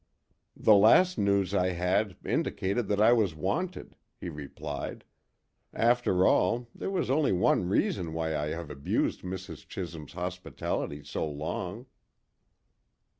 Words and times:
"The 0.57 0.73
last 0.73 1.19
news 1.19 1.53
I 1.53 1.73
had 1.73 2.17
indicated 2.25 2.87
that 2.87 2.99
I 2.99 3.13
was 3.13 3.35
wanted," 3.35 3.95
he 4.19 4.29
replied. 4.29 5.03
"After 5.73 6.25
all, 6.25 6.67
there 6.73 6.89
was 6.89 7.11
only 7.11 7.31
one 7.31 7.69
reason 7.69 8.11
why 8.15 8.35
I 8.35 8.47
have 8.47 8.71
abused 8.71 9.21
Mrs. 9.21 9.67
Chisholm's 9.67 10.13
hospitality 10.13 11.03
so 11.03 11.29
long." 11.29 11.85